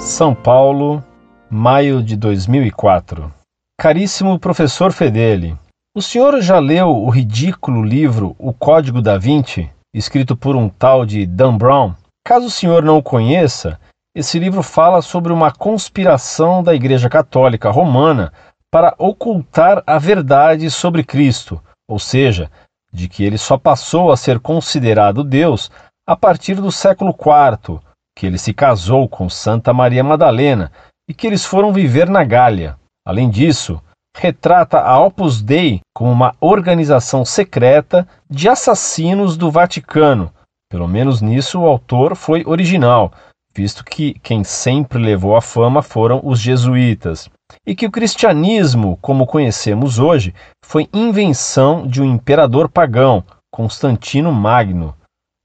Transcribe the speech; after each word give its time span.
São 0.00 0.34
Paulo, 0.34 1.04
maio 1.50 2.02
de 2.02 2.16
2004. 2.16 3.30
Caríssimo 3.78 4.38
professor 4.38 4.92
Fedeli, 4.92 5.54
o 5.94 6.00
senhor 6.00 6.40
já 6.40 6.58
leu 6.58 6.88
o 6.88 7.10
ridículo 7.10 7.82
livro 7.82 8.34
O 8.38 8.52
Código 8.54 9.02
da 9.02 9.18
Vinci, 9.18 9.70
escrito 9.94 10.34
por 10.34 10.56
um 10.56 10.70
tal 10.70 11.04
de 11.04 11.26
Dan 11.26 11.56
Brown? 11.58 11.94
Caso 12.26 12.46
o 12.46 12.50
senhor 12.50 12.82
não 12.82 12.96
o 12.96 13.02
conheça, 13.02 13.78
esse 14.14 14.38
livro 14.38 14.62
fala 14.62 15.02
sobre 15.02 15.34
uma 15.34 15.52
conspiração 15.52 16.62
da 16.62 16.74
Igreja 16.74 17.10
Católica 17.10 17.70
Romana 17.70 18.32
para 18.70 18.94
ocultar 18.98 19.82
a 19.86 19.98
verdade 19.98 20.70
sobre 20.70 21.04
Cristo, 21.04 21.62
ou 21.86 21.98
seja, 21.98 22.50
de 22.90 23.06
que 23.06 23.22
ele 23.22 23.36
só 23.36 23.58
passou 23.58 24.10
a 24.10 24.16
ser 24.16 24.40
considerado 24.40 25.22
Deus 25.22 25.70
a 26.06 26.16
partir 26.16 26.54
do 26.54 26.72
século 26.72 27.10
IV, 27.10 27.80
que 28.16 28.26
ele 28.26 28.38
se 28.38 28.52
casou 28.52 29.08
com 29.08 29.28
Santa 29.28 29.72
Maria 29.72 30.04
Madalena 30.04 30.70
e 31.08 31.14
que 31.14 31.26
eles 31.26 31.44
foram 31.44 31.72
viver 31.72 32.08
na 32.08 32.24
Gália. 32.24 32.78
Além 33.06 33.30
disso, 33.30 33.82
retrata 34.16 34.80
a 34.80 34.98
Opus 34.98 35.42
Dei 35.42 35.80
como 35.94 36.10
uma 36.10 36.34
organização 36.40 37.24
secreta 37.24 38.06
de 38.28 38.48
assassinos 38.48 39.36
do 39.36 39.50
Vaticano. 39.50 40.32
Pelo 40.70 40.86
menos 40.86 41.20
nisso 41.20 41.60
o 41.60 41.66
autor 41.66 42.14
foi 42.14 42.44
original, 42.46 43.12
visto 43.54 43.84
que 43.84 44.14
quem 44.20 44.44
sempre 44.44 45.02
levou 45.02 45.36
a 45.36 45.40
fama 45.40 45.82
foram 45.82 46.20
os 46.22 46.38
jesuítas, 46.38 47.28
e 47.66 47.74
que 47.74 47.86
o 47.86 47.90
cristianismo, 47.90 48.96
como 49.00 49.26
conhecemos 49.26 49.98
hoje, 49.98 50.34
foi 50.64 50.88
invenção 50.92 51.86
de 51.86 52.00
um 52.00 52.04
imperador 52.04 52.68
pagão, 52.68 53.24
Constantino 53.52 54.32
Magno, 54.32 54.94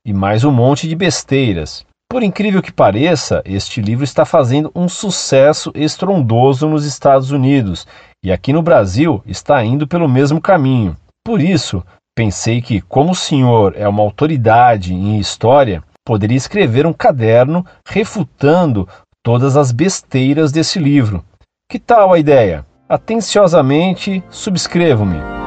e 0.06 0.14
mais 0.14 0.44
um 0.44 0.52
monte 0.52 0.88
de 0.88 0.96
besteiras. 0.96 1.86
Por 2.16 2.24
incrível 2.24 2.62
que 2.62 2.72
pareça, 2.72 3.42
este 3.44 3.82
livro 3.82 4.06
está 4.06 4.24
fazendo 4.24 4.72
um 4.74 4.88
sucesso 4.88 5.70
estrondoso 5.76 6.66
nos 6.66 6.86
Estados 6.86 7.30
Unidos 7.30 7.86
e 8.24 8.32
aqui 8.32 8.54
no 8.54 8.62
Brasil 8.62 9.22
está 9.26 9.62
indo 9.66 9.86
pelo 9.86 10.08
mesmo 10.08 10.40
caminho. 10.40 10.96
Por 11.26 11.42
isso, 11.42 11.84
pensei 12.16 12.62
que, 12.62 12.80
como 12.80 13.12
o 13.12 13.16
senhor 13.16 13.74
é 13.76 13.86
uma 13.86 14.02
autoridade 14.02 14.94
em 14.94 15.20
história, 15.20 15.84
poderia 16.06 16.38
escrever 16.38 16.88
um 16.88 16.94
caderno 16.94 17.66
refutando 17.86 18.88
todas 19.22 19.58
as 19.58 19.74
besteiras 19.74 20.54
desse 20.54 20.80
livro. 20.80 21.22
Que 21.70 21.78
tal 21.78 22.14
a 22.14 22.18
ideia? 22.18 22.66
Atenciosamente 22.88 24.24
subscrevo-me. 24.30 25.45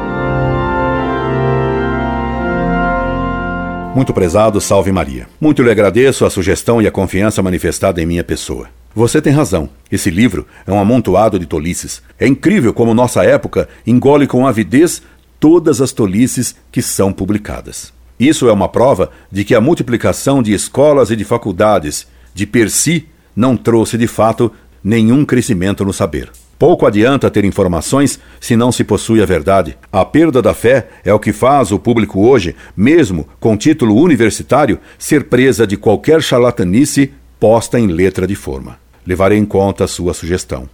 Muito 3.99 4.15
prezado, 4.15 4.61
salve 4.61 4.93
Maria. 4.93 5.27
Muito 5.41 5.61
lhe 5.61 5.73
agradeço 5.73 6.25
a 6.25 6.31
sugestão 6.31 6.81
e 6.81 6.87
a 6.87 6.91
confiança 6.93 7.43
manifestada 7.43 8.01
em 8.01 8.07
minha 8.07 8.23
pessoa. 8.23 8.69
Você 8.95 9.21
tem 9.21 9.33
razão. 9.33 9.69
Esse 9.91 10.09
livro 10.09 10.47
é 10.65 10.73
um 10.73 10.79
amontoado 10.79 11.37
de 11.37 11.47
tolices. 11.47 12.01
É 12.17 12.25
incrível 12.25 12.73
como 12.73 12.95
nossa 12.95 13.25
época 13.25 13.69
engole 13.85 14.29
com 14.29 14.47
avidez 14.47 15.03
todas 15.41 15.81
as 15.81 15.91
tolices 15.91 16.55
que 16.71 16.81
são 16.81 17.13
publicadas. 17.13 17.93
Isso 18.21 18.49
é 18.49 18.53
uma 18.53 18.69
prova 18.69 19.11
de 19.33 19.45
que 19.45 19.53
a 19.53 19.61
multiplicação 19.61 20.45
de 20.45 20.53
escolas 20.53 21.11
e 21.11 21.17
de 21.17 21.25
faculdades 21.25 22.07
de 22.33 22.47
per 22.47 22.71
si 22.71 23.09
não 23.35 23.57
trouxe 23.57 23.99
de 23.99 24.07
fato 24.07 24.53
nenhum 24.81 25.25
crescimento 25.25 25.85
no 25.85 25.93
saber. 25.93 26.31
Pouco 26.59 26.87
adianta 26.87 27.31
ter 27.31 27.45
informações 27.45 28.19
se 28.41 28.57
não 28.57 28.73
se 28.73 28.83
possui 28.83 29.23
a 29.23 29.27
verdade. 29.27 29.79
A 29.93 30.05
perda 30.05 30.43
da 30.43 30.53
fé 30.53 30.89
é 31.05 31.15
o 31.15 31.19
que 31.19 31.33
faz 31.33 31.71
o 31.71 31.79
público 31.79 32.27
hoje, 32.27 32.57
mesmo 32.77 33.29
com 33.39 33.57
título 33.57 33.95
universitário, 33.95 34.81
ser 34.99 35.25
presa 35.25 35.67
de 35.67 35.77
qualquer 35.77 36.21
charlatanice 36.21 37.13
posta 37.39 37.79
em 37.79 37.87
letra 37.87 38.27
de 38.27 38.35
forma. 38.35 38.77
Levarei 39.07 39.39
em 39.39 39.45
conta 39.45 39.85
a 39.85 39.89
sua 39.89 40.13
sugestão. 40.13 40.69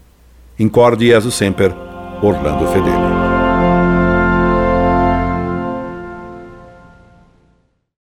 Incorde 0.58 1.06
Jesus 1.06 1.34
Semper, 1.34 1.74
Orlando 2.22 2.66
Fedeli. 2.68 3.13